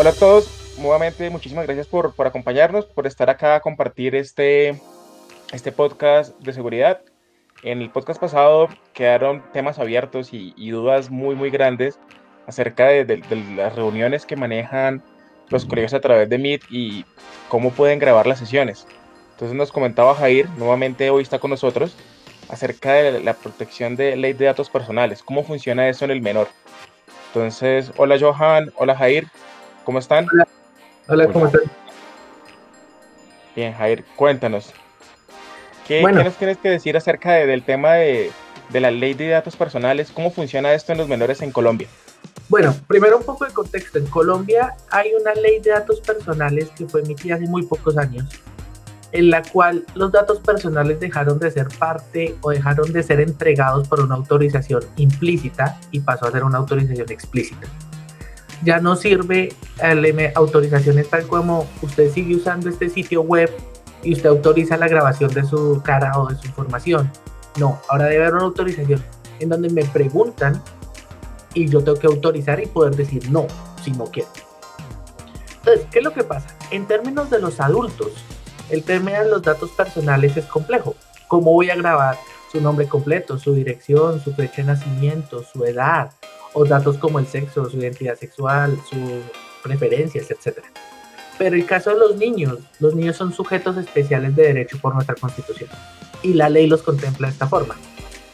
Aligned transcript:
Hola 0.00 0.10
a 0.10 0.12
todos, 0.12 0.76
nuevamente 0.78 1.28
muchísimas 1.28 1.66
gracias 1.66 1.88
por, 1.88 2.14
por 2.14 2.28
acompañarnos, 2.28 2.84
por 2.84 3.08
estar 3.08 3.28
acá 3.30 3.56
a 3.56 3.60
compartir 3.60 4.14
este, 4.14 4.80
este 5.52 5.72
podcast 5.72 6.38
de 6.38 6.52
seguridad. 6.52 7.00
En 7.64 7.82
el 7.82 7.90
podcast 7.90 8.20
pasado 8.20 8.68
quedaron 8.92 9.42
temas 9.52 9.80
abiertos 9.80 10.32
y, 10.32 10.54
y 10.56 10.70
dudas 10.70 11.10
muy, 11.10 11.34
muy 11.34 11.50
grandes 11.50 11.98
acerca 12.46 12.86
de, 12.86 13.04
de, 13.04 13.16
de, 13.16 13.36
las 13.56 13.74
reuniones 13.74 14.24
que 14.24 14.36
manejan 14.36 15.02
los 15.48 15.64
colegios 15.64 15.94
a 15.94 16.00
través 16.00 16.28
de 16.28 16.38
Meet 16.38 16.62
y 16.70 17.04
cómo 17.48 17.72
pueden 17.72 17.98
grabar 17.98 18.28
las 18.28 18.38
sesiones. 18.38 18.86
Entonces 19.32 19.56
nos 19.56 19.72
comentaba 19.72 20.14
Jair, 20.14 20.48
nuevamente 20.50 21.10
hoy 21.10 21.24
está 21.24 21.40
con 21.40 21.50
nosotros, 21.50 21.96
acerca 22.48 22.92
de 22.92 23.20
la 23.20 23.34
protección 23.34 23.96
de 23.96 24.14
ley 24.14 24.32
de 24.32 24.44
datos 24.44 24.70
personales, 24.70 25.24
cómo 25.24 25.42
funciona 25.42 25.88
eso 25.88 26.04
en 26.04 26.12
el 26.12 26.22
menor. 26.22 26.46
Entonces, 27.34 27.90
hola 27.96 28.16
Johan, 28.16 28.72
hola 28.76 28.94
Jair, 28.94 29.26
¿cómo 29.88 30.00
están? 30.00 30.26
Hola, 30.30 30.46
hola 31.08 31.32
¿cómo 31.32 31.46
están? 31.46 31.62
Bien, 33.56 33.72
Jair, 33.72 34.04
cuéntanos. 34.16 34.74
¿Qué, 35.86 36.02
bueno. 36.02 36.18
¿qué 36.18 36.24
nos 36.24 36.36
tienes 36.36 36.58
que 36.58 36.68
decir 36.68 36.94
acerca 36.94 37.32
de, 37.32 37.46
del 37.46 37.62
tema 37.62 37.94
de, 37.94 38.30
de 38.68 38.80
la 38.80 38.90
ley 38.90 39.14
de 39.14 39.28
datos 39.28 39.56
personales? 39.56 40.10
¿Cómo 40.10 40.30
funciona 40.30 40.74
esto 40.74 40.92
en 40.92 40.98
los 40.98 41.08
menores 41.08 41.40
en 41.40 41.52
Colombia? 41.52 41.88
Bueno, 42.50 42.76
primero 42.86 43.16
un 43.16 43.24
poco 43.24 43.46
de 43.46 43.54
contexto. 43.54 43.96
En 43.96 44.04
Colombia 44.08 44.74
hay 44.90 45.14
una 45.18 45.32
ley 45.32 45.58
de 45.60 45.70
datos 45.70 46.02
personales 46.02 46.68
que 46.76 46.86
fue 46.86 47.00
emitida 47.00 47.36
hace 47.36 47.46
muy 47.46 47.64
pocos 47.64 47.96
años, 47.96 48.26
en 49.12 49.30
la 49.30 49.40
cual 49.40 49.86
los 49.94 50.12
datos 50.12 50.40
personales 50.40 51.00
dejaron 51.00 51.38
de 51.38 51.50
ser 51.50 51.68
parte 51.78 52.36
o 52.42 52.50
dejaron 52.50 52.92
de 52.92 53.02
ser 53.02 53.22
entregados 53.22 53.88
por 53.88 54.00
una 54.00 54.16
autorización 54.16 54.82
implícita 54.96 55.80
y 55.92 56.00
pasó 56.00 56.26
a 56.26 56.30
ser 56.30 56.44
una 56.44 56.58
autorización 56.58 57.10
explícita. 57.10 57.66
Ya 58.64 58.80
no 58.80 58.96
sirve 58.96 59.52
el 59.80 60.32
autorizaciones 60.34 61.08
tal 61.08 61.26
como 61.26 61.66
usted 61.82 62.12
sigue 62.12 62.36
usando 62.36 62.68
este 62.68 62.88
sitio 62.88 63.22
web 63.22 63.50
y 64.02 64.12
usted 64.12 64.28
autoriza 64.28 64.76
la 64.76 64.88
grabación 64.88 65.32
de 65.32 65.44
su 65.44 65.80
cara 65.84 66.18
o 66.18 66.28
de 66.28 66.36
su 66.36 66.46
información. 66.46 67.10
No, 67.58 67.80
ahora 67.88 68.06
debe 68.06 68.24
haber 68.24 68.34
una 68.34 68.44
autorización 68.44 69.02
en 69.40 69.48
donde 69.48 69.68
me 69.70 69.84
preguntan 69.84 70.62
y 71.54 71.68
yo 71.68 71.82
tengo 71.82 71.98
que 71.98 72.06
autorizar 72.06 72.60
y 72.60 72.66
poder 72.66 72.94
decir 72.94 73.30
no 73.30 73.46
si 73.82 73.90
no 73.92 74.04
quiero. 74.06 74.28
Entonces, 75.58 75.86
¿qué 75.90 75.98
es 75.98 76.04
lo 76.04 76.12
que 76.12 76.24
pasa? 76.24 76.48
En 76.70 76.86
términos 76.86 77.30
de 77.30 77.40
los 77.40 77.60
adultos, 77.60 78.12
el 78.70 78.84
tema 78.84 79.12
de 79.12 79.28
los 79.28 79.42
datos 79.42 79.70
personales 79.70 80.36
es 80.36 80.44
complejo. 80.46 80.94
¿Cómo 81.26 81.52
voy 81.52 81.70
a 81.70 81.76
grabar 81.76 82.16
su 82.50 82.60
nombre 82.60 82.88
completo, 82.88 83.38
su 83.38 83.54
dirección, 83.54 84.20
su 84.22 84.32
fecha 84.34 84.62
de 84.62 84.64
nacimiento, 84.64 85.42
su 85.42 85.64
edad, 85.64 86.12
o 86.58 86.64
datos 86.64 86.98
como 86.98 87.20
el 87.20 87.26
sexo, 87.26 87.70
su 87.70 87.76
identidad 87.76 88.16
sexual, 88.16 88.76
sus 88.90 89.22
preferencias, 89.62 90.30
etcétera? 90.30 90.66
Pero 91.38 91.54
el 91.54 91.64
caso 91.66 91.90
de 91.90 91.98
los 91.98 92.16
niños, 92.16 92.58
los 92.80 92.96
niños 92.96 93.16
son 93.16 93.32
sujetos 93.32 93.76
especiales 93.76 94.34
de 94.34 94.42
derecho 94.42 94.76
por 94.80 94.92
nuestra 94.92 95.14
constitución 95.14 95.70
y 96.22 96.34
la 96.34 96.48
ley 96.48 96.66
los 96.66 96.82
contempla 96.82 97.28
de 97.28 97.32
esta 97.32 97.46
forma. 97.46 97.76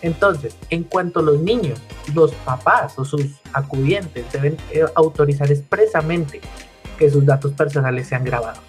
Entonces, 0.01 0.57
en 0.71 0.85
cuanto 0.85 1.21
a 1.21 1.23
los 1.23 1.41
niños, 1.41 1.79
los 2.15 2.33
papás 2.33 2.99
o 2.99 3.05
sus 3.05 3.27
acudientes 3.53 4.25
deben 4.33 4.57
eh, 4.71 4.85
autorizar 4.95 5.51
expresamente 5.53 6.41
que 6.99 7.11
sus 7.11 7.27
datos 7.27 7.53
personales 7.53 8.09
sean 8.09 8.25
grabados. 8.25 8.61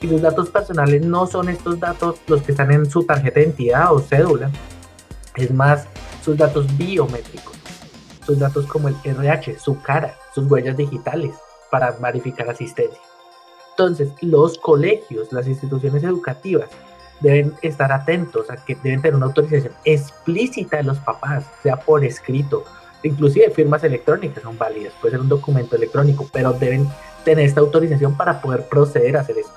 Y 0.00 0.08
sus 0.08 0.20
datos 0.20 0.50
personales 0.50 1.04
no 1.04 1.26
son 1.26 1.48
estos 1.48 1.78
datos 1.78 2.16
los 2.26 2.42
que 2.42 2.52
están 2.52 2.72
en 2.72 2.90
su 2.90 3.04
tarjeta 3.04 3.40
de 3.40 3.46
identidad 3.46 3.92
o 3.92 4.00
cédula, 4.00 4.50
es 5.36 5.50
más, 5.52 5.86
sus 6.24 6.36
datos 6.36 6.66
biométricos, 6.76 7.54
sus 8.24 8.38
datos 8.38 8.66
como 8.66 8.88
el 8.88 8.96
RH, 9.04 9.58
su 9.58 9.80
cara, 9.80 10.16
sus 10.34 10.50
huellas 10.50 10.76
digitales 10.76 11.34
para 11.70 11.92
verificar 11.92 12.48
asistencia. 12.48 13.00
Entonces, 13.70 14.12
los 14.20 14.58
colegios, 14.58 15.32
las 15.32 15.48
instituciones 15.48 16.04
educativas, 16.04 16.70
deben 17.20 17.54
estar 17.62 17.90
atentos 17.92 18.50
a 18.50 18.56
que 18.56 18.76
deben 18.76 19.02
tener 19.02 19.16
una 19.16 19.26
autorización 19.26 19.72
explícita 19.84 20.76
de 20.76 20.84
los 20.84 20.98
papás, 20.98 21.44
sea 21.62 21.76
por 21.76 22.04
escrito, 22.04 22.64
inclusive 23.02 23.50
firmas 23.50 23.84
electrónicas 23.84 24.42
son 24.42 24.58
válidas, 24.58 24.92
puede 25.00 25.12
ser 25.12 25.20
un 25.20 25.28
documento 25.28 25.76
electrónico, 25.76 26.28
pero 26.32 26.52
deben 26.52 26.88
tener 27.24 27.46
esta 27.46 27.60
autorización 27.60 28.16
para 28.16 28.40
poder 28.40 28.68
proceder 28.68 29.16
a 29.16 29.20
hacer 29.20 29.38
esto. 29.38 29.54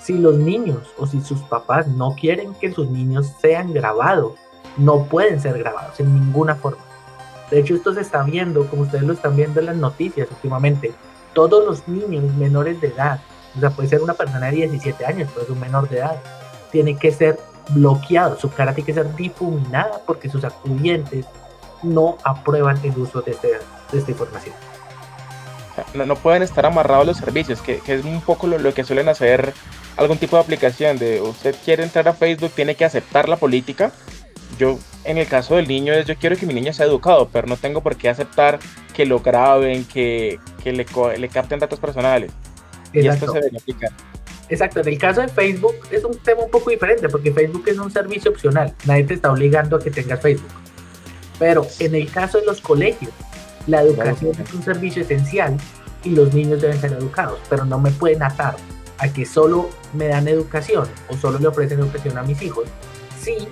Si 0.00 0.18
los 0.18 0.36
niños 0.36 0.94
o 0.98 1.06
si 1.06 1.20
sus 1.20 1.40
papás 1.42 1.88
no 1.88 2.14
quieren 2.14 2.54
que 2.54 2.72
sus 2.72 2.90
niños 2.90 3.32
sean 3.40 3.72
grabados, 3.72 4.34
no 4.76 5.04
pueden 5.04 5.40
ser 5.40 5.58
grabados 5.58 5.98
en 6.00 6.14
ninguna 6.14 6.54
forma. 6.54 6.85
De 7.50 7.60
hecho, 7.60 7.74
esto 7.74 7.94
se 7.94 8.00
está 8.00 8.22
viendo, 8.22 8.66
como 8.66 8.82
ustedes 8.82 9.04
lo 9.04 9.12
están 9.12 9.36
viendo 9.36 9.60
en 9.60 9.66
las 9.66 9.76
noticias 9.76 10.28
últimamente, 10.30 10.92
todos 11.32 11.64
los 11.64 11.86
niños 11.86 12.24
menores 12.34 12.80
de 12.80 12.88
edad, 12.88 13.20
o 13.56 13.60
sea, 13.60 13.70
puede 13.70 13.88
ser 13.88 14.02
una 14.02 14.14
persona 14.14 14.46
de 14.46 14.52
17 14.52 15.04
años, 15.06 15.30
puede 15.32 15.46
ser 15.46 15.52
un 15.52 15.60
menor 15.60 15.88
de 15.88 15.98
edad, 15.98 16.20
tiene 16.72 16.96
que 16.96 17.12
ser 17.12 17.38
bloqueado, 17.70 18.38
su 18.38 18.50
cara 18.50 18.74
tiene 18.74 18.86
que 18.86 18.94
ser 18.94 19.14
difuminada 19.14 20.00
porque 20.06 20.28
sus 20.28 20.44
acudientes 20.44 21.26
no 21.82 22.18
aprueban 22.24 22.78
el 22.82 22.98
uso 22.98 23.22
de, 23.22 23.32
este, 23.32 23.48
de 23.92 23.98
esta 23.98 24.10
información. 24.10 24.54
No, 25.94 26.06
no, 26.06 26.16
pueden 26.16 26.42
estar 26.42 26.64
amarrados 26.64 27.06
los 27.06 27.16
servicios, 27.18 27.60
que, 27.60 27.80
que 27.80 27.94
es 27.94 28.04
un 28.04 28.22
poco 28.22 28.46
lo, 28.46 28.58
lo, 28.58 28.72
que 28.72 28.82
suelen 28.82 29.08
hacer 29.08 29.52
algún 29.96 30.16
tipo 30.16 30.36
de 30.36 30.42
aplicación, 30.42 30.98
de 30.98 31.20
usted 31.20 31.54
quiere 31.64 31.82
entrar 31.82 32.08
a 32.08 32.14
Facebook, 32.14 32.52
tiene 32.54 32.74
que 32.74 32.84
aceptar 32.84 33.28
la 33.28 33.36
política. 33.36 33.92
Yo, 34.58 34.78
en 35.06 35.18
el 35.18 35.26
caso 35.26 35.56
del 35.56 35.68
niño, 35.68 35.92
es 35.92 36.06
yo 36.06 36.16
quiero 36.16 36.36
que 36.36 36.46
mi 36.46 36.54
niño 36.54 36.72
sea 36.72 36.86
educado, 36.86 37.28
pero 37.32 37.46
no 37.46 37.56
tengo 37.56 37.82
por 37.82 37.96
qué 37.96 38.08
aceptar 38.08 38.58
que 38.94 39.06
lo 39.06 39.20
graben, 39.20 39.84
que, 39.84 40.38
que 40.62 40.72
le, 40.72 40.86
le 41.18 41.28
capten 41.28 41.58
datos 41.58 41.78
personales. 41.78 42.32
Exacto. 42.92 43.00
Y 43.00 43.38
esto 43.38 43.50
se 43.50 43.56
aplicar. 43.56 43.90
Exacto, 44.48 44.80
en 44.80 44.88
el 44.88 44.98
caso 44.98 45.20
de 45.22 45.28
Facebook 45.28 45.74
es 45.90 46.04
un 46.04 46.16
tema 46.18 46.42
un 46.42 46.50
poco 46.50 46.70
diferente 46.70 47.08
porque 47.08 47.32
Facebook 47.32 47.64
es 47.66 47.78
un 47.78 47.90
servicio 47.90 48.30
opcional, 48.30 48.72
nadie 48.84 49.04
te 49.04 49.14
está 49.14 49.32
obligando 49.32 49.76
a 49.76 49.80
que 49.80 49.90
tengas 49.90 50.20
Facebook. 50.20 50.52
Pero 51.38 51.66
en 51.80 51.94
el 51.94 52.10
caso 52.10 52.38
de 52.38 52.46
los 52.46 52.60
colegios, 52.60 53.12
la 53.66 53.82
educación 53.82 54.32
es 54.40 54.54
un 54.54 54.62
servicio 54.62 55.02
esencial 55.02 55.56
y 56.04 56.10
los 56.10 56.32
niños 56.32 56.62
deben 56.62 56.80
ser 56.80 56.92
educados, 56.92 57.40
pero 57.50 57.64
no 57.64 57.78
me 57.80 57.90
pueden 57.90 58.22
atar 58.22 58.56
a 58.98 59.08
que 59.08 59.26
solo 59.26 59.68
me 59.92 60.06
dan 60.06 60.28
educación 60.28 60.88
o 61.08 61.16
solo 61.16 61.38
le 61.38 61.48
ofrecen 61.48 61.80
educación 61.80 62.16
a 62.16 62.22
mis 62.22 62.40
hijos 62.40 62.66
si 63.20 63.48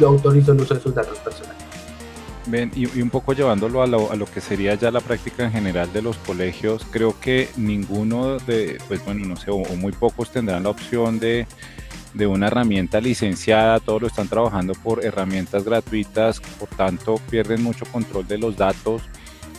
yo 0.00 0.08
autorizo 0.08 0.52
el 0.52 0.60
uso 0.60 0.74
de 0.74 0.80
sus 0.80 0.94
datos 0.94 1.18
personales. 1.18 1.62
Ven, 2.46 2.72
y, 2.74 2.98
y, 2.98 3.02
un 3.02 3.10
poco 3.10 3.34
llevándolo 3.34 3.82
a 3.82 3.86
lo, 3.86 4.10
a 4.10 4.16
lo, 4.16 4.24
que 4.24 4.40
sería 4.40 4.74
ya 4.74 4.90
la 4.90 5.00
práctica 5.00 5.44
en 5.44 5.52
general 5.52 5.92
de 5.92 6.00
los 6.00 6.16
colegios, 6.16 6.86
creo 6.90 7.20
que 7.20 7.50
ninguno 7.56 8.38
de, 8.38 8.78
pues 8.88 9.04
bueno, 9.04 9.26
no 9.26 9.36
sé, 9.36 9.50
o, 9.50 9.56
o 9.56 9.76
muy 9.76 9.92
pocos 9.92 10.30
tendrán 10.32 10.62
la 10.62 10.70
opción 10.70 11.20
de, 11.20 11.46
de, 12.14 12.26
una 12.26 12.46
herramienta 12.46 13.00
licenciada, 13.00 13.78
todos 13.78 14.00
lo 14.00 14.08
están 14.08 14.26
trabajando 14.26 14.72
por 14.72 15.04
herramientas 15.04 15.64
gratuitas, 15.64 16.40
por 16.58 16.68
tanto 16.70 17.20
pierden 17.30 17.62
mucho 17.62 17.84
control 17.92 18.26
de 18.26 18.38
los 18.38 18.56
datos 18.56 19.02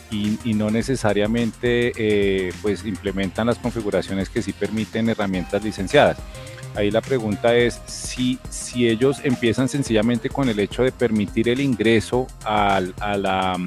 y, 0.10 0.40
y 0.44 0.56
no 0.56 0.70
necesariamente 0.72 1.94
eh, 1.96 2.52
pues 2.62 2.84
implementan 2.86 3.48
las 3.48 3.60
configuraciones 3.60 4.30
que 4.30 4.42
sí 4.42 4.54
permiten 4.54 5.08
herramientas 5.10 5.64
licenciadas. 5.64 6.18
Ahí 6.76 6.90
la 6.90 7.02
pregunta 7.02 7.56
es 7.56 7.82
si, 7.86 8.40
si 8.50 8.88
ellos 8.88 9.20
empiezan 9.24 9.68
sencillamente 9.68 10.30
con 10.30 10.48
el 10.48 10.60
hecho 10.60 10.84
de 10.84 10.92
permitir 10.92 11.50
el 11.50 11.60
ingreso 11.60 12.28
al, 12.46 12.94
a, 13.00 13.18
la, 13.18 13.58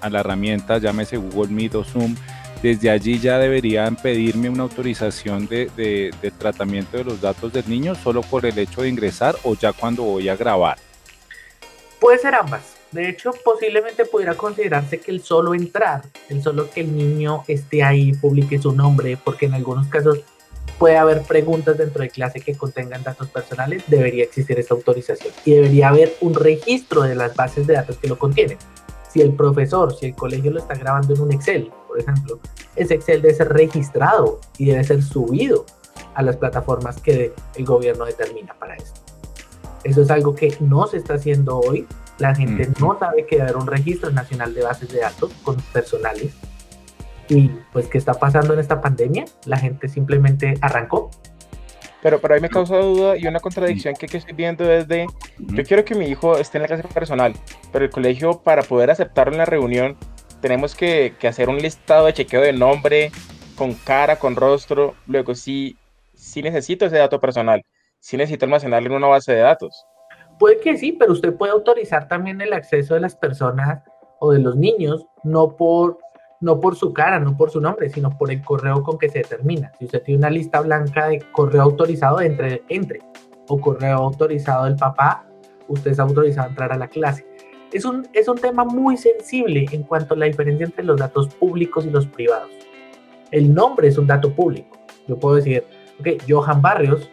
a 0.00 0.10
la 0.10 0.20
herramienta, 0.20 0.78
llámese 0.78 1.16
Google 1.16 1.52
Meet 1.52 1.74
o 1.74 1.84
Zoom, 1.84 2.14
desde 2.62 2.90
allí 2.90 3.18
ya 3.18 3.38
deberían 3.38 3.96
pedirme 3.96 4.48
una 4.48 4.62
autorización 4.62 5.48
de, 5.48 6.14
tratamiento 6.38 6.96
de 6.96 7.04
los 7.04 7.20
datos 7.20 7.52
del 7.52 7.68
niño 7.68 7.96
solo 7.96 8.22
por 8.22 8.46
el 8.46 8.56
hecho 8.56 8.82
de 8.82 8.88
ingresar 8.88 9.34
o 9.42 9.56
ya 9.56 9.72
cuando 9.72 10.04
voy 10.04 10.28
a 10.28 10.36
grabar. 10.36 10.78
Puede 12.00 12.18
ser 12.18 12.36
ambas. 12.36 12.62
De 12.92 13.08
hecho, 13.08 13.32
posiblemente 13.44 14.04
pudiera 14.04 14.34
considerarse 14.34 15.00
que 15.00 15.10
el 15.10 15.22
solo 15.22 15.54
entrar, 15.54 16.02
el 16.28 16.42
solo 16.42 16.70
que 16.70 16.82
el 16.82 16.94
niño 16.94 17.42
esté 17.48 17.82
ahí, 17.82 18.12
publique 18.12 18.58
su 18.58 18.72
nombre, 18.72 19.16
porque 19.16 19.46
en 19.46 19.54
algunos 19.54 19.88
casos 19.88 20.20
puede 20.82 20.96
haber 20.96 21.22
preguntas 21.22 21.78
dentro 21.78 22.02
de 22.02 22.10
clase 22.10 22.40
que 22.40 22.56
contengan 22.56 23.04
datos 23.04 23.28
personales, 23.28 23.84
debería 23.86 24.24
existir 24.24 24.58
esta 24.58 24.74
autorización 24.74 25.32
y 25.44 25.52
debería 25.52 25.90
haber 25.90 26.12
un 26.20 26.34
registro 26.34 27.02
de 27.02 27.14
las 27.14 27.36
bases 27.36 27.68
de 27.68 27.74
datos 27.74 27.98
que 27.98 28.08
lo 28.08 28.18
contienen. 28.18 28.58
Si 29.08 29.20
el 29.20 29.32
profesor, 29.32 29.94
si 29.94 30.06
el 30.06 30.16
colegio 30.16 30.50
lo 30.50 30.58
está 30.58 30.74
grabando 30.74 31.14
en 31.14 31.20
un 31.20 31.30
Excel, 31.30 31.70
por 31.86 32.00
ejemplo, 32.00 32.40
ese 32.74 32.94
Excel 32.94 33.22
debe 33.22 33.32
ser 33.32 33.50
registrado 33.50 34.40
y 34.58 34.64
debe 34.64 34.82
ser 34.82 35.04
subido 35.04 35.66
a 36.14 36.22
las 36.22 36.34
plataformas 36.34 37.00
que 37.00 37.32
el 37.54 37.64
gobierno 37.64 38.04
determina 38.04 38.52
para 38.58 38.74
esto. 38.74 39.00
Eso 39.84 40.02
es 40.02 40.10
algo 40.10 40.34
que 40.34 40.52
no 40.58 40.88
se 40.88 40.96
está 40.96 41.14
haciendo 41.14 41.60
hoy. 41.60 41.86
La 42.18 42.34
gente 42.34 42.66
mm. 42.66 42.74
no 42.80 42.98
sabe 42.98 43.24
que 43.24 43.36
debe 43.36 43.50
haber 43.50 43.62
un 43.62 43.68
registro 43.68 44.10
nacional 44.10 44.52
de 44.52 44.64
bases 44.64 44.88
de 44.88 44.98
datos 44.98 45.30
con 45.44 45.54
personales 45.72 46.32
y 47.32 47.50
pues 47.72 47.88
qué 47.88 47.98
está 47.98 48.14
pasando 48.14 48.52
en 48.52 48.60
esta 48.60 48.80
pandemia, 48.80 49.24
la 49.46 49.56
gente 49.56 49.88
simplemente 49.88 50.54
arrancó. 50.60 51.10
Pero 52.02 52.20
para 52.20 52.34
mí 52.34 52.42
me 52.42 52.50
causa 52.50 52.76
duda 52.78 53.16
y 53.16 53.26
una 53.26 53.40
contradicción 53.40 53.94
que, 53.94 54.06
que 54.06 54.18
estoy 54.18 54.34
viendo 54.34 54.70
es 54.70 54.86
de, 54.86 55.06
yo 55.38 55.64
quiero 55.64 55.84
que 55.84 55.94
mi 55.94 56.06
hijo 56.06 56.36
esté 56.36 56.58
en 56.58 56.62
la 56.62 56.68
clase 56.68 56.86
personal, 56.88 57.32
pero 57.72 57.84
el 57.84 57.90
colegio 57.90 58.42
para 58.42 58.62
poder 58.62 58.90
aceptarlo 58.90 59.32
en 59.32 59.38
la 59.38 59.46
reunión 59.46 59.96
tenemos 60.40 60.74
que, 60.74 61.14
que 61.18 61.28
hacer 61.28 61.48
un 61.48 61.58
listado 61.58 62.06
de 62.06 62.12
chequeo 62.12 62.42
de 62.42 62.52
nombre, 62.52 63.12
con 63.56 63.74
cara, 63.74 64.16
con 64.16 64.36
rostro, 64.36 64.94
luego 65.06 65.34
sí, 65.34 65.76
sí 66.14 66.42
necesito 66.42 66.84
ese 66.84 66.98
dato 66.98 67.20
personal, 67.20 67.62
sí 68.00 68.16
necesito 68.16 68.44
almacenarlo 68.44 68.90
en 68.90 68.96
una 68.96 69.06
base 69.06 69.32
de 69.32 69.40
datos. 69.40 69.86
Puede 70.38 70.60
que 70.60 70.76
sí, 70.76 70.92
pero 70.92 71.12
usted 71.12 71.34
puede 71.34 71.52
autorizar 71.52 72.08
también 72.08 72.40
el 72.40 72.52
acceso 72.52 72.94
de 72.94 73.00
las 73.00 73.14
personas 73.14 73.84
o 74.18 74.32
de 74.32 74.40
los 74.40 74.56
niños, 74.56 75.06
no 75.22 75.56
por, 75.56 75.98
no 76.42 76.60
por 76.60 76.76
su 76.76 76.92
cara, 76.92 77.18
no 77.20 77.36
por 77.36 77.50
su 77.50 77.60
nombre, 77.60 77.88
sino 77.88 78.10
por 78.18 78.30
el 78.30 78.42
correo 78.42 78.82
con 78.82 78.98
que 78.98 79.08
se 79.08 79.18
determina. 79.18 79.72
Si 79.78 79.86
usted 79.86 80.02
tiene 80.02 80.18
una 80.18 80.30
lista 80.30 80.60
blanca 80.60 81.08
de 81.08 81.20
correo 81.32 81.62
autorizado, 81.62 82.20
entre, 82.20 82.64
entre. 82.68 82.98
O 83.48 83.60
correo 83.60 83.98
autorizado 83.98 84.64
del 84.64 84.76
papá, 84.76 85.24
usted 85.68 85.92
es 85.92 86.00
autorizado 86.00 86.48
a 86.48 86.50
entrar 86.50 86.72
a 86.72 86.76
la 86.76 86.88
clase. 86.88 87.26
Es 87.72 87.84
un, 87.84 88.06
es 88.12 88.28
un 88.28 88.36
tema 88.36 88.64
muy 88.64 88.96
sensible 88.96 89.66
en 89.70 89.84
cuanto 89.84 90.14
a 90.14 90.16
la 90.16 90.26
diferencia 90.26 90.66
entre 90.66 90.84
los 90.84 90.98
datos 90.98 91.28
públicos 91.34 91.86
y 91.86 91.90
los 91.90 92.06
privados. 92.06 92.50
El 93.30 93.54
nombre 93.54 93.88
es 93.88 93.96
un 93.96 94.06
dato 94.06 94.32
público. 94.32 94.78
Yo 95.06 95.18
puedo 95.18 95.36
decir, 95.36 95.64
ok, 96.00 96.08
Johan 96.28 96.60
Barrios 96.60 97.08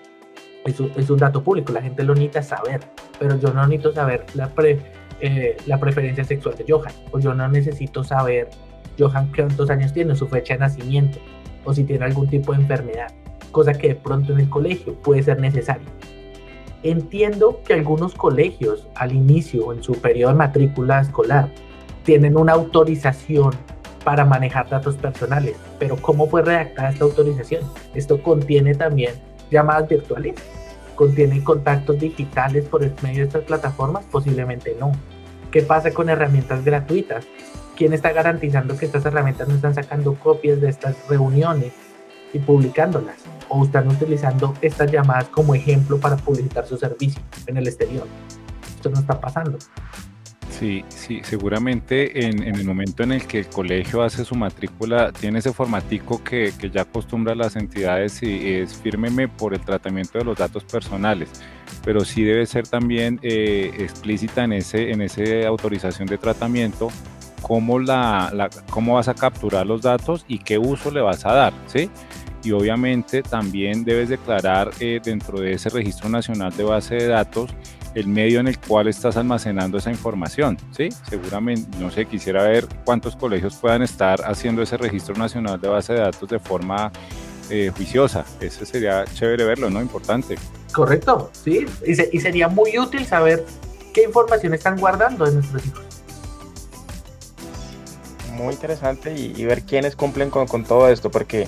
es 0.66 0.80
un, 0.80 0.92
es 0.96 1.10
un 1.10 1.18
dato 1.18 1.44
público, 1.44 1.72
la 1.72 1.82
gente 1.82 2.04
lo 2.04 2.14
necesita 2.14 2.42
saber, 2.42 2.82
pero 3.18 3.38
yo 3.38 3.54
no 3.54 3.66
necesito 3.66 3.94
saber 3.94 4.26
la, 4.34 4.52
eh, 5.22 5.56
la 5.66 5.80
preferencia 5.80 6.24
sexual 6.24 6.56
de 6.56 6.66
Johan, 6.68 6.94
o 7.12 7.20
yo 7.20 7.34
no 7.34 7.48
necesito 7.48 8.04
saber 8.04 8.50
Johan 8.98 9.32
cuántos 9.36 9.70
años 9.70 9.94
tiene, 9.94 10.16
su 10.16 10.28
fecha 10.28 10.54
de 10.54 10.62
nacimiento, 10.62 11.20
o 11.66 11.74
si 11.74 11.84
tiene 11.84 12.06
algún 12.06 12.28
tipo 12.28 12.54
de 12.54 12.62
enfermedad, 12.62 13.12
cosa 13.52 13.74
que 13.74 13.90
de 13.90 13.96
pronto 13.96 14.34
en 14.34 14.42
el 14.42 14.50
colegio 14.50 14.94
puede 14.96 15.24
ser 15.24 15.40
necesario. 15.40 15.88
Entiendo 16.84 17.62
que 17.66 17.74
algunos 17.74 18.14
colegios 18.14 18.88
al 18.96 19.14
inicio 19.14 19.68
o 19.68 19.74
en 19.74 19.84
su 19.84 19.94
periodo 19.94 20.32
de 20.32 20.38
matrícula 20.38 21.02
escolar 21.02 21.50
tienen 22.04 22.38
una 22.38 22.54
autorización 22.54 23.52
para 24.04 24.24
manejar 24.24 24.70
datos 24.70 24.96
personales, 24.96 25.58
pero 25.78 25.98
¿cómo 25.98 26.28
fue 26.28 26.42
redactada 26.42 26.90
esta 26.90 27.04
autorización? 27.04 27.64
Esto 27.94 28.24
contiene 28.24 28.74
también 28.76 29.14
llamadas 29.52 29.90
virtuales, 29.90 30.36
contiene 30.96 31.44
contactos 31.44 32.00
digitales 32.00 32.66
por 32.66 32.84
el 32.84 32.94
medio 33.04 33.20
de 33.20 33.24
estas 33.26 33.44
plataformas, 33.44 34.06
posiblemente 34.06 34.76
no. 34.80 34.94
¿Qué 35.52 35.64
pasa 35.64 35.92
con 35.92 36.10
herramientas 36.10 36.64
gratuitas? 36.64 37.26
¿Quién 37.80 37.94
está 37.94 38.12
garantizando 38.14 38.78
que 38.78 38.86
estas 38.86 39.04
herramientas 39.06 39.48
no 39.48 39.56
están 39.56 39.74
sacando 39.74 40.14
copias 40.14 40.62
de 40.62 40.70
estas 40.70 40.96
reuniones 41.08 41.74
y 42.34 42.38
publicándolas? 42.38 43.16
o 43.50 43.66
están 43.66 43.88
utilizando 43.88 44.54
estas 44.62 44.92
llamadas 44.92 45.26
como 45.26 45.54
ejemplo 45.54 46.00
para 46.00 46.16
publicitar 46.16 46.66
su 46.66 46.78
servicio 46.78 47.22
en 47.48 47.58
el 47.58 47.68
exterior. 47.68 48.08
Esto 48.76 48.90
no 48.90 49.00
está 49.00 49.20
pasando. 49.20 49.58
Sí, 50.50 50.84
sí, 50.90 51.22
seguramente 51.24 52.26
en, 52.26 52.44
el 52.44 52.66
momento 52.66 53.04
en 53.04 53.14
el 53.14 53.26
que 53.26 53.40
el 53.40 53.48
colegio 53.48 54.02
hace 54.02 54.26
su 54.26 54.36
matrícula, 54.36 55.12
tiene 55.12 55.40
ese 55.40 55.54
formatico 55.54 56.22
que, 56.24 56.52
ya 56.72 56.82
acostumbra 56.82 57.34
las 57.34 57.56
entidades 57.56 58.22
y 58.24 58.56
es 58.56 58.74
fírmeme 58.74 59.28
por 59.28 59.54
el 59.54 59.62
tratamiento 59.62 60.18
de 60.18 60.26
los 60.26 60.38
datos 60.38 60.66
personales, 60.66 61.30
pero 61.86 62.04
sí 62.04 62.24
debe 62.24 62.46
ser 62.46 62.68
también 62.68 63.20
eh, 63.22 63.72
explícita 63.80 64.44
en 64.44 64.54
ese, 64.54 64.92
en 64.92 65.02
ese 65.02 65.46
autorización 65.46 66.08
de 66.08 66.18
tratamiento 66.18 66.90
cómo, 67.50 67.80
la, 67.80 68.50
cómo 68.70 68.94
vas 68.94 69.08
a 69.08 69.16
capturar 69.16 69.66
los 69.66 69.82
datos 69.82 70.24
y 70.28 70.38
qué 70.38 70.58
uso 70.58 70.92
le 70.92 71.02
vas 71.02 71.26
a 71.26 71.34
dar, 71.34 71.54
¿sí? 71.66 71.90
y 72.44 72.52
obviamente 72.52 73.22
también 73.22 73.84
debes 73.84 74.10
declarar 74.10 74.72
eh, 74.80 75.02
dentro 75.04 75.42
de 75.42 75.54
ese 75.54 75.70
registro 75.70 76.08
nacional 76.08 76.56
de 76.56 76.64
base 76.64 76.96
de 76.96 77.08
datos 77.08 77.54
el 77.96 78.08
medio 78.08 78.40
en 78.40 78.48
el 78.48 78.60
cual 78.60 78.88
estás 78.88 79.18
almacenando 79.18 79.80
esa 79.80 79.90
información, 79.90 80.58
¿sí? 80.72 80.90
Seguramente, 81.10 81.76
no 81.80 81.90
sé, 81.90 82.06
quisiera 82.06 82.44
ver 82.44 82.68
cuántos 82.86 83.16
colegios 83.16 83.56
puedan 83.56 83.82
estar 83.82 84.22
haciendo 84.26 84.62
ese 84.62 84.78
registro 84.78 85.16
nacional 85.16 85.60
de 85.60 85.68
base 85.70 85.94
de 85.94 86.00
datos 86.02 86.30
de 86.30 86.38
forma 86.38 86.92
eh, 87.50 87.72
juiciosa. 87.76 88.24
Eso 88.40 88.64
sería 88.64 89.06
chévere 89.06 89.44
verlo, 89.44 89.72
¿no? 89.72 89.82
Importante. 89.82 90.38
Correcto, 90.72 91.32
sí. 91.34 91.66
Y, 91.84 92.20
sería 92.20 92.48
muy 92.48 92.78
útil 92.78 93.08
saber 93.08 93.44
qué 93.92 94.04
información 94.04 94.54
están 94.54 94.78
guardando 94.78 95.26
en 95.26 95.34
nuestros 95.34 95.66
hijos. 95.66 95.89
Muy 98.40 98.54
interesante 98.54 99.14
y, 99.18 99.44
ver 99.44 99.64
quiénes 99.64 99.98
cumplen 99.98 100.30
con, 100.30 100.64
todo 100.64 100.88
esto, 100.90 101.12
porque 101.12 101.48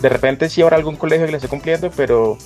de 0.00 0.08
repente 0.08 0.48
sí 0.48 0.62
habrá 0.62 0.76
algún 0.76 0.96
colegio 0.96 1.26
que 1.26 1.32
le 1.32 1.36
esté 1.36 1.48
cumpliendo, 1.48 1.90
pero 1.90 2.38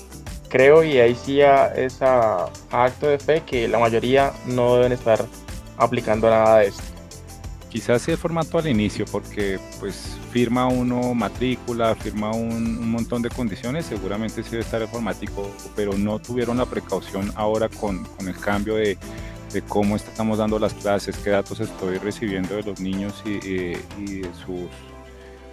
creo 0.49 0.83
y 0.83 0.99
ahí 0.99 1.15
sí 1.15 1.41
es 1.41 2.03
a, 2.03 2.47
acto 2.73 3.07
de 3.07 3.21
fe 3.21 3.43
que 3.47 3.69
la 3.69 3.79
mayoría 3.79 4.33
no 4.47 4.75
deben 4.75 4.91
estar 4.91 5.25
aplicando 5.77 6.29
nada 6.29 6.59
de 6.59 6.67
esto. 6.67 6.83
Quizás 7.71 8.03
sí 8.03 8.11
el 8.11 8.19
formato 8.19 8.59
al 8.59 8.67
inicio, 8.67 9.05
porque 9.05 9.61
pues 9.79 10.17
firma 10.33 10.67
uno 10.67 11.15
matrícula, 11.15 11.95
firma 11.95 12.33
un, 12.33 12.89
montón 12.89 13.23
de 13.23 13.31
condiciones, 13.31 13.87
seguramente 13.87 14.43
sí 14.43 14.51
debe 14.51 14.65
estar 14.65 14.83
el 14.83 14.89
formático, 14.89 15.49
pero 15.77 15.97
no 15.97 16.19
tuvieron 16.19 16.59
la 16.59 16.67
precaución 16.67 17.33
ahora 17.37 17.69
con, 17.69 18.05
el 18.27 18.37
cambio 18.37 18.75
de, 18.75 18.99
cómo 19.63 19.97
estamos 19.97 20.39
dando 20.39 20.59
las 20.59 20.75
clases, 20.75 21.17
qué 21.19 21.31
datos 21.31 21.61
estoy 21.61 21.99
recibiendo 21.99 22.57
de 22.57 22.63
los 22.63 22.81
niños 22.81 23.23
y 23.25 23.39
de 23.39 24.31
sus 24.45 24.69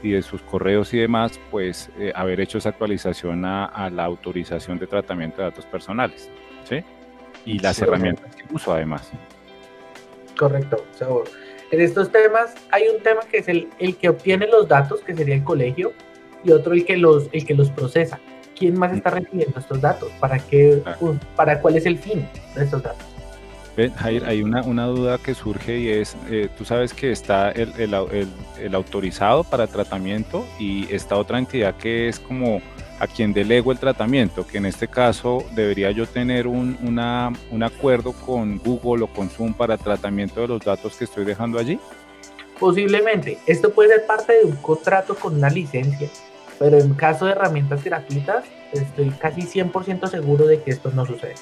y 0.03 0.11
de 0.11 0.21
sus 0.21 0.41
correos 0.41 0.93
y 0.93 0.99
demás, 0.99 1.39
pues 1.49 1.89
eh, 1.99 2.11
haber 2.15 2.39
hecho 2.39 2.57
esa 2.57 2.69
actualización 2.69 3.45
a, 3.45 3.89
la 3.89 4.05
autorización 4.05 4.79
de 4.79 4.87
tratamiento 4.87 5.37
de 5.37 5.43
datos 5.43 5.65
personales, 5.65 6.29
¿sí? 6.67 6.83
Y 7.45 7.59
las 7.59 7.81
herramientas 7.81 8.35
que 8.35 8.43
uso 8.53 8.73
además. 8.73 9.11
Correcto. 10.37 10.83
en 11.71 11.81
estos 11.81 12.11
temas 12.11 12.55
hay 12.71 12.87
un 12.87 13.01
tema 13.03 13.21
que 13.29 13.37
es 13.37 13.47
el, 13.47 13.69
el, 13.79 13.95
que 13.95 14.09
obtiene 14.09 14.47
los 14.47 14.67
datos, 14.67 15.01
que 15.01 15.15
sería 15.15 15.35
el 15.35 15.43
colegio, 15.43 15.93
y 16.43 16.51
otro 16.51 16.73
el 16.73 16.85
que 16.85 16.97
los, 16.97 17.29
el 17.31 17.45
que 17.45 17.53
los 17.53 17.69
procesa. 17.69 18.19
¿Quién 18.57 18.77
más 18.77 18.93
está 18.93 19.11
recibiendo 19.11 19.59
estos 19.59 19.81
datos? 19.81 20.11
¿Para, 20.19 20.37
qué, 20.39 20.83
¿Para 21.35 21.59
cuál 21.61 21.77
es 21.77 21.85
el 21.85 21.97
fin 21.97 22.27
de 22.55 22.63
estos 22.63 22.83
datos? 22.83 23.10
Jair, 23.75 24.25
hay 24.25 24.43
una, 24.43 24.85
duda 24.87 25.17
que 25.17 25.33
surge 25.33 25.79
y 25.79 25.89
es, 25.89 26.15
eh, 26.29 26.49
tú 26.57 26.65
sabes 26.65 26.93
que 26.93 27.11
está 27.11 27.51
el, 27.51 27.93
autorizado 28.73 29.43
para 29.43 29.67
tratamiento 29.67 30.45
y 30.59 30.93
esta 30.93 31.15
otra 31.17 31.39
entidad 31.39 31.75
que 31.75 32.09
es 32.09 32.19
como 32.19 32.61
a 32.99 33.07
quien 33.07 33.33
delego 33.33 33.71
el 33.71 33.79
tratamiento, 33.79 34.45
que 34.45 34.57
en 34.57 34.65
este 34.65 34.87
caso 34.87 35.43
debería 35.55 35.89
yo 35.91 36.05
tener 36.05 36.45
un, 36.45 36.77
un 37.51 37.63
acuerdo 37.63 38.13
con 38.13 38.59
Google 38.59 39.05
o 39.05 39.07
con 39.07 39.29
Zoom 39.29 39.53
para 39.53 39.77
tratamiento 39.77 40.41
de 40.41 40.47
los 40.49 40.61
datos 40.61 40.97
que 40.97 41.05
estoy 41.05 41.25
dejando 41.25 41.57
allí. 41.57 41.79
Posiblemente, 42.59 43.39
esto 43.47 43.71
puede 43.71 43.89
ser 43.89 44.05
parte 44.05 44.33
de 44.33 44.45
un 44.45 44.55
contrato 44.57 45.15
con 45.15 45.35
una 45.35 45.49
licencia, 45.49 46.09
pero 46.59 46.77
en 46.77 46.93
caso 46.93 47.25
de 47.25 47.31
herramientas 47.31 47.83
gratuitas, 47.83 48.45
estoy 48.71 49.09
casi 49.11 49.41
100% 49.41 50.07
seguro 50.07 50.45
de 50.45 50.61
que 50.61 50.69
esto 50.69 50.91
no 50.91 51.03
sucede. 51.05 51.33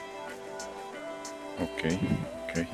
Ok, 1.62 1.94
ok. 2.50 2.68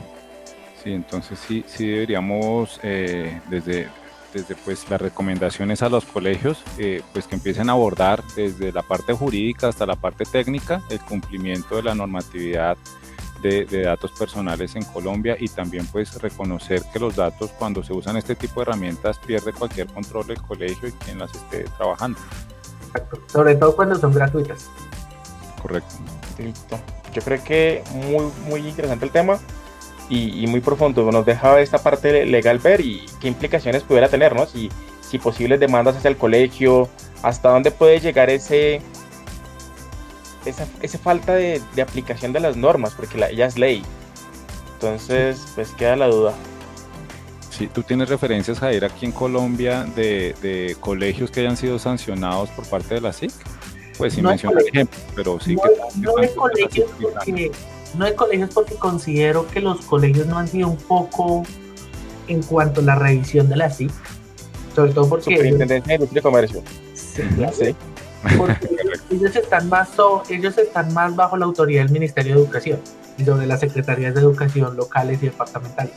Sí, 0.83 0.93
entonces 0.93 1.39
sí, 1.39 1.63
sí 1.67 1.87
deberíamos 1.87 2.79
eh, 2.83 3.41
desde, 3.49 3.87
desde 4.33 4.55
pues 4.55 4.87
las 4.89 5.01
recomendaciones 5.01 5.81
a 5.81 5.89
los 5.89 6.05
colegios, 6.05 6.63
eh, 6.77 7.01
pues 7.11 7.25
que 7.25 7.35
empiecen 7.35 7.69
a 7.69 7.73
abordar 7.73 8.23
desde 8.35 8.71
la 8.71 8.83
parte 8.83 9.13
jurídica 9.13 9.67
hasta 9.67 9.85
la 9.85 9.95
parte 9.95 10.25
técnica 10.25 10.81
el 10.89 10.99
cumplimiento 10.99 11.77
de 11.77 11.83
la 11.83 11.95
normatividad 11.95 12.77
de, 13.41 13.65
de, 13.65 13.83
datos 13.83 14.11
personales 14.11 14.75
en 14.75 14.83
Colombia 14.83 15.35
y 15.39 15.49
también 15.49 15.85
pues 15.87 16.21
reconocer 16.21 16.81
que 16.93 16.99
los 16.99 17.15
datos 17.15 17.51
cuando 17.51 17.83
se 17.83 17.93
usan 17.93 18.17
este 18.17 18.35
tipo 18.35 18.55
de 18.55 18.63
herramientas 18.63 19.19
pierde 19.19 19.53
cualquier 19.53 19.87
control 19.87 20.27
del 20.27 20.41
colegio 20.41 20.87
y 20.87 20.91
quien 20.91 21.19
las 21.19 21.33
esté 21.33 21.65
trabajando. 21.77 22.19
Sobre 23.27 23.55
todo 23.55 23.75
cuando 23.75 23.95
son 23.95 24.13
gratuitas. 24.13 24.69
Correcto. 25.61 25.95
Listo 26.37 26.79
yo 27.15 27.21
creo 27.21 27.41
que 27.43 27.81
muy, 27.93 28.25
muy 28.47 28.67
interesante 28.67 29.05
el 29.05 29.11
tema 29.11 29.39
y, 30.09 30.45
muy 30.47 30.59
profundo. 30.59 31.09
Nos 31.11 31.25
deja 31.25 31.59
esta 31.61 31.79
parte 31.79 32.25
legal 32.25 32.59
ver 32.59 32.81
y 32.81 33.05
qué 33.21 33.29
implicaciones 33.29 33.83
pudiera 33.83 34.09
tener, 34.09 34.35
¿no? 34.35 34.45
Si, 34.45 34.69
si 35.01 35.17
posibles 35.17 35.59
demandas 35.59 35.95
hacia 35.95 36.09
el 36.09 36.17
colegio, 36.17 36.89
hasta 37.23 37.49
dónde 37.49 37.71
puede 37.71 37.99
llegar 37.99 38.29
ese, 38.29 38.81
esa, 40.45 40.67
esa 40.81 40.99
falta 40.99 41.33
de, 41.33 41.61
de, 41.73 41.81
aplicación 41.81 42.33
de 42.33 42.41
las 42.41 42.57
normas, 42.57 42.93
porque 42.93 43.17
la, 43.17 43.29
ella 43.29 43.45
es 43.45 43.57
ley. 43.57 43.81
Entonces, 44.73 45.47
pues 45.55 45.71
queda 45.71 45.95
la 45.95 46.07
duda. 46.07 46.33
Sí, 47.49 47.67
tú 47.67 47.81
tienes 47.83 48.09
referencias, 48.09 48.59
Jair, 48.59 48.83
aquí 48.83 49.05
en 49.05 49.13
Colombia 49.13 49.85
de, 49.95 50.35
de 50.41 50.75
colegios 50.81 51.31
que 51.31 51.39
hayan 51.39 51.55
sido 51.55 51.79
sancionados 51.79 52.49
por 52.49 52.67
parte 52.67 52.95
de 52.95 53.01
la 53.01 53.13
SIC. 53.13 53.31
Pues 53.97 54.13
sin 54.13 54.23
no 54.23 54.29
mencionar 54.29 54.61
ejemplos, 54.61 55.01
pero 55.15 55.39
sí 55.39 55.55
que... 55.55 55.99
No 55.99 56.17
hay 56.17 56.29
colegios 56.29 56.89
porque, 57.01 57.51
no 57.97 58.05
hay 58.05 58.15
colegios 58.15 58.49
porque 58.53 58.75
considero 58.75 59.47
que 59.47 59.61
los 59.61 59.81
colegios 59.85 60.27
no 60.27 60.37
han 60.37 60.47
sido 60.47 60.67
un 60.67 60.77
poco 60.77 61.43
en 62.27 62.41
cuanto 62.43 62.81
a 62.81 62.83
la 62.83 62.95
revisión 62.95 63.47
de 63.47 63.55
la 63.55 63.69
SIC, 63.69 63.91
sobre 64.75 64.91
todo 64.91 65.07
porque... 65.07 65.35
Superintendencia 65.35 65.87
de 65.87 65.93
Industria 65.95 66.19
y 66.19 66.23
Comercio. 66.23 66.63
Sí, 66.93 67.23
sí. 67.53 67.75
Porque 68.37 68.69
ellos 69.11 69.35
están, 69.35 69.69
más 69.69 69.89
ellos 70.29 70.57
están 70.57 70.93
más 70.93 71.15
bajo 71.15 71.37
la 71.37 71.45
autoridad 71.45 71.83
del 71.83 71.91
Ministerio 71.91 72.35
de 72.35 72.41
Educación 72.41 72.79
y 73.17 73.23
sobre 73.23 73.45
las 73.47 73.59
secretarías 73.59 74.13
de 74.13 74.21
educación 74.21 74.75
locales 74.75 75.21
y 75.21 75.27
departamentales. 75.27 75.93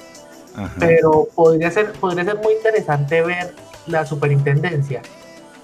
Pero 0.78 1.28
podría 1.34 1.70
ser, 1.70 1.92
podría 1.92 2.24
ser 2.24 2.36
muy 2.38 2.54
interesante 2.54 3.22
ver 3.22 3.54
la 3.86 4.04
superintendencia 4.04 5.02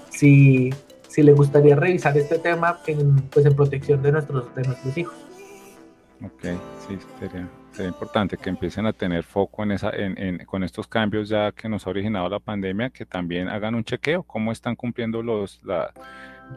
si, 0.09 0.73
si 1.15 1.23
le 1.23 1.31
gustaría 1.31 1.77
revisar 1.77 2.17
este 2.17 2.39
tema 2.39 2.77
en, 2.87 3.15
pues, 3.29 3.45
en 3.45 3.55
protección 3.55 4.01
de 4.01 4.11
nuestros, 4.11 4.53
de 4.53 4.63
nuestros 4.63 4.97
hijos. 4.97 5.15
Ok, 6.21 6.43
sí, 6.85 6.97
sería, 7.17 7.47
sería 7.71 7.87
importante 7.87 8.35
que 8.35 8.49
empiecen 8.49 8.85
a 8.85 8.91
tener 8.91 9.23
foco 9.23 9.63
en 9.63 9.71
esa, 9.71 9.91
en, 9.91 10.17
en, 10.17 10.45
con 10.45 10.61
estos 10.61 10.89
cambios 10.89 11.29
ya 11.29 11.53
que 11.53 11.69
nos 11.69 11.87
ha 11.87 11.89
originado 11.89 12.27
la 12.27 12.39
pandemia, 12.39 12.89
que 12.89 13.05
también 13.05 13.47
hagan 13.47 13.75
un 13.75 13.85
chequeo, 13.85 14.23
cómo 14.23 14.51
están 14.51 14.75
cumpliendo 14.75 15.23
los, 15.23 15.61
la, 15.63 15.93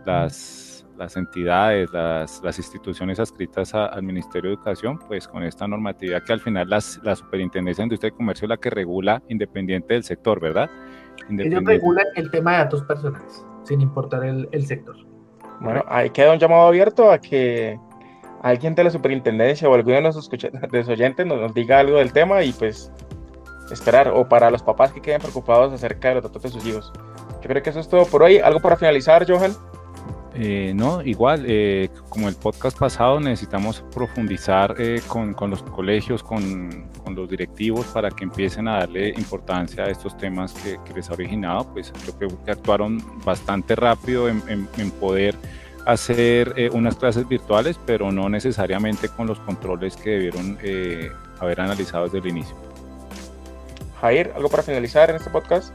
las, 0.04 0.84
las 0.96 1.16
entidades, 1.16 1.92
las, 1.92 2.42
las 2.42 2.58
instituciones 2.58 3.20
adscritas 3.20 3.72
al 3.76 4.02
Ministerio 4.02 4.50
de 4.50 4.56
Educación, 4.56 4.98
pues 5.06 5.28
con 5.28 5.44
esta 5.44 5.68
normatividad 5.68 6.24
que 6.24 6.32
al 6.32 6.40
final 6.40 6.68
las, 6.68 7.00
la 7.04 7.14
Superintendencia 7.14 7.82
de 7.82 7.86
Industria 7.86 8.08
y 8.08 8.16
Comercio 8.16 8.46
es 8.46 8.48
la 8.48 8.56
que 8.56 8.70
regula 8.70 9.22
independiente 9.28 9.94
del 9.94 10.02
sector, 10.02 10.40
¿verdad? 10.40 10.68
Ellos 11.30 11.62
regulan 11.64 12.06
el 12.16 12.28
tema 12.30 12.52
de 12.52 12.58
datos 12.58 12.82
personales, 12.82 13.44
sin 13.64 13.80
importar 13.80 14.24
el, 14.24 14.48
el 14.52 14.66
sector. 14.66 14.96
Bueno, 15.60 15.84
ahí 15.88 16.10
queda 16.10 16.32
un 16.32 16.38
llamado 16.38 16.68
abierto 16.68 17.10
a 17.10 17.18
que 17.18 17.78
alguien 18.42 18.74
de 18.74 18.84
la 18.84 18.90
superintendencia 18.90 19.68
o 19.68 19.74
alguno 19.74 19.96
de 19.96 20.02
nuestros 20.02 20.28
oyentes 20.88 21.26
nos, 21.26 21.40
nos, 21.40 21.54
diga 21.54 21.80
algo 21.80 21.98
del 21.98 22.12
tema 22.12 22.42
y 22.42 22.52
pues 22.52 22.92
esperar, 23.70 24.08
o 24.08 24.28
para 24.28 24.50
los 24.50 24.62
papás 24.62 24.92
que 24.92 25.00
queden 25.00 25.20
preocupados 25.20 25.72
acerca 25.72 26.08
de 26.08 26.14
los 26.14 26.24
datos 26.24 26.42
de 26.42 26.48
sus 26.48 26.66
hijos. 26.66 26.92
Yo 27.40 27.48
creo 27.48 27.62
que 27.62 27.70
eso 27.70 27.80
es 27.80 27.88
todo 27.88 28.04
por 28.06 28.22
hoy. 28.22 28.38
¿Algo 28.38 28.60
para 28.60 28.76
finalizar, 28.76 29.26
Johan? 29.30 29.52
Eh, 30.40 30.72
no, 30.74 31.02
igual, 31.02 31.44
eh, 31.48 31.90
como 32.08 32.28
el 32.28 32.36
podcast 32.36 32.78
pasado, 32.78 33.18
necesitamos 33.18 33.82
profundizar 33.92 34.76
eh, 34.78 35.02
con, 35.08 35.34
con, 35.34 35.50
los 35.50 35.62
colegios, 35.64 36.22
con, 36.22 36.88
con, 37.02 37.16
los 37.16 37.28
directivos, 37.28 37.86
para 37.86 38.08
que 38.10 38.22
empiecen 38.22 38.68
a 38.68 38.78
darle 38.78 39.08
importancia 39.08 39.84
a 39.84 39.90
estos 39.90 40.16
temas 40.16 40.54
que, 40.54 40.78
les 40.94 41.10
ha 41.10 41.14
originado. 41.14 41.72
Pues 41.72 41.92
creo 42.16 42.44
que 42.44 42.50
actuaron 42.52 43.02
bastante 43.24 43.74
rápido 43.74 44.28
en 44.28 44.90
poder 45.00 45.34
hacer 45.88 46.52
eh, 46.56 46.68
unas 46.70 46.96
clases 46.96 47.26
virtuales, 47.26 47.80
pero 47.86 48.12
no 48.12 48.28
necesariamente 48.28 49.08
con 49.08 49.26
los 49.26 49.40
controles 49.40 49.96
que 49.96 50.10
debieron 50.10 50.58
eh, 50.62 51.10
haber 51.40 51.62
analizado 51.62 52.04
desde 52.04 52.18
el 52.18 52.26
inicio. 52.26 52.54
Jair, 54.02 54.30
¿algo 54.36 54.50
para 54.50 54.62
finalizar 54.62 55.08
en 55.08 55.16
este 55.16 55.30
podcast? 55.30 55.72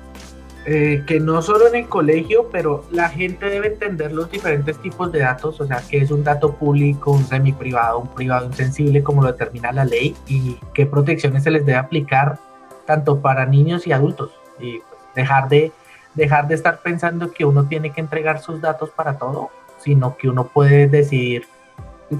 Eh, 0.66 1.04
que 1.06 1.20
no 1.20 1.42
solo 1.42 1.68
en 1.68 1.76
el 1.76 1.90
colegio, 1.90 2.48
pero 2.50 2.86
la 2.90 3.10
gente 3.10 3.48
debe 3.48 3.68
entender 3.68 4.14
los 4.14 4.32
diferentes 4.32 4.78
tipos 4.78 5.12
de 5.12 5.20
datos, 5.20 5.60
o 5.60 5.68
sea, 5.68 5.82
que 5.90 5.98
es 5.98 6.10
un 6.10 6.24
dato 6.24 6.54
público, 6.54 7.12
un 7.12 7.26
semi-privado, 7.26 8.00
un 8.00 8.08
privado 8.08 8.46
insensible, 8.46 9.04
como 9.04 9.22
lo 9.22 9.32
determina 9.32 9.74
la 9.74 9.84
ley, 9.84 10.16
y 10.26 10.58
qué 10.74 10.86
protecciones 10.86 11.44
se 11.44 11.52
les 11.52 11.66
debe 11.66 11.78
aplicar 11.78 12.40
tanto 12.86 13.20
para 13.20 13.46
niños 13.46 13.88
y 13.88 13.92
adultos. 13.92 14.32
Y 14.58 14.80
pues, 14.80 15.02
dejar, 15.16 15.50
de, 15.50 15.74
dejar 16.14 16.48
de 16.48 16.56
estar 16.56 16.80
pensando 16.80 17.32
que 17.32 17.44
uno 17.44 17.66
tiene 17.66 17.90
que 17.92 18.00
entregar 18.00 18.40
sus 18.40 18.62
datos 18.62 18.90
para 18.92 19.18
todo, 19.18 19.50
sino 19.80 20.16
que 20.16 20.30
uno 20.30 20.48
puede 20.48 20.88
decidir 20.88 21.46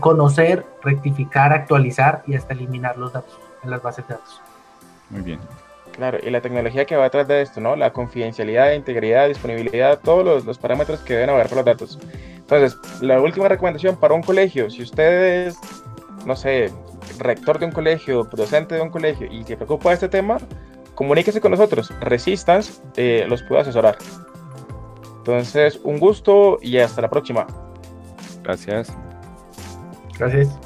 conocer, 0.02 0.66
rectificar, 0.82 1.54
actualizar 1.54 2.24
y 2.28 2.36
hasta 2.36 2.54
eliminar 2.54 2.98
los 2.98 3.14
datos 3.14 3.40
en 3.64 3.70
las 3.70 3.82
bases 3.82 4.06
de 4.06 4.16
datos. 4.16 4.42
Muy 5.10 5.22
bien. 5.22 5.40
Claro, 5.94 6.18
y 6.22 6.30
la 6.30 6.42
tecnología 6.42 6.86
que 6.86 6.96
va 6.96 7.04
detrás 7.04 7.28
de 7.28 7.42
esto, 7.42 7.62
¿no? 7.62 7.76
La 7.76 7.94
confidencialidad, 7.94 8.72
integridad, 8.74 9.28
disponibilidad, 9.28 10.00
todos 10.00 10.26
los, 10.26 10.46
los 10.46 10.58
parámetros 10.58 11.02
que 11.02 11.14
deben 11.14 11.30
haber 11.30 11.46
para 11.46 11.58
los 11.58 11.66
datos. 11.66 12.00
Entonces, 12.38 12.78
la 13.02 13.22
última 13.22 13.48
recomendación 13.48 13.96
para 13.96 14.14
un 14.14 14.24
colegio, 14.24 14.70
si 14.70 14.82
usted 14.82 15.48
es, 15.48 15.58
no 16.26 16.36
sé, 16.36 16.72
rector 17.20 17.60
de 17.60 17.66
un 17.66 17.72
colegio, 17.72 18.24
docente 18.24 18.76
de 18.76 18.82
un 18.82 18.90
colegio 18.90 19.28
y 19.32 19.44
se 19.44 19.56
preocupa 19.56 19.90
de 19.90 19.96
este 19.96 20.10
tema, 20.10 20.38
comuníquese 20.96 21.40
con 21.40 21.52
nosotros. 21.52 21.92
Resistance 22.02 22.82
eh, 22.98 23.26
los 23.28 23.44
puede 23.44 23.62
asesorar. 23.62 23.98
Entonces, 25.18 25.80
un 25.84 26.00
gusto 26.00 26.60
y 26.62 26.78
hasta 26.80 27.02
la 27.02 27.10
próxima. 27.10 27.48
Gracias. 28.44 28.94
Gracias. 30.18 30.60